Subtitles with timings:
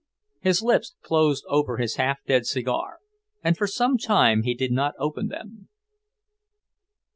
[0.39, 2.97] His lips closed over his half dead cigar,
[3.43, 5.69] and for some time he did not open them.